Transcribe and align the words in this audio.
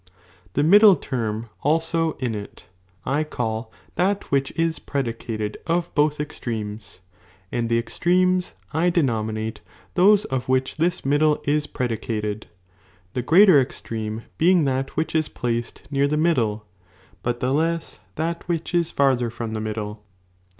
(Mt 0.01 0.07
syiioBumi 0.07 0.53
The 0.53 0.63
middle 0.63 0.95
term' 0.95 1.49
also 1.61 2.13
in 2.13 2.33
it, 2.33 2.65
I 3.05 3.23
call 3.23 3.71
that 3.97 4.31
which 4.31 4.49
h»«no«ioir 4.53 4.69
18 4.69 4.83
predicated 4.87 5.57
of 5.67 5.93
both 5.93 6.19
extremes, 6.19 7.01
and 7.51 7.69
the 7.69 7.77
ex 7.77 7.99
""^J'""'.'"^ 7.99 8.39
trernes 8.39 8.53
I 8.73 8.89
denominate 8.89 9.61
those 9.93 10.25
of 10.25 10.49
which 10.49 10.77
this 10.77 11.01
inid 11.01 11.19
tbmiu 11.19 11.27
quan 11.43 11.43
die 11.45 11.51
is 11.51 11.67
predicated, 11.67 12.47
the 13.13 13.21
greater 13.21 13.61
extreme 13.61 14.23
being 14.39 14.61
'"^' 14.63 14.65
that 14.65 14.97
which 14.97 15.13
ia 15.13 15.21
placed 15.35 15.83
near 15.91 16.07
tjie 16.07 16.17
middle, 16.19 16.65
but 17.21 17.39
the 17.39 17.53
lesa, 17.53 17.99
that 18.15 18.47
which 18.47 18.73
is 18.73 18.89
farther 18.89 19.29
from 19.29 19.53
the 19.53 19.61
middle. 19.61 20.01